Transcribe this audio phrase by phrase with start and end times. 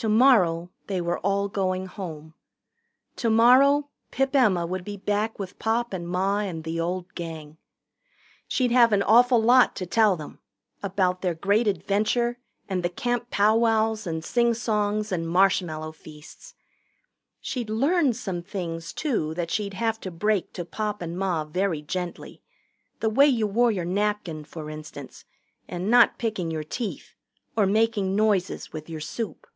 [0.00, 2.32] Tomorrow they were all going home.
[3.16, 7.58] Tomorrow Pip Emma would be back with Pop and Ma and the old Gang.
[8.48, 10.38] She'd have an awful lot to tell them
[10.82, 16.54] about their Great Adventure, and the Camp powwows and singsongs and marshmallow feasts.
[17.42, 21.82] She'd learned some things, too, that she'd have to break to Pop and Ma very
[21.82, 22.40] gently
[23.00, 25.26] the way you wore your napkin, for instance,
[25.68, 27.12] and not picking your teeth,
[27.54, 29.46] or making noises with your soup.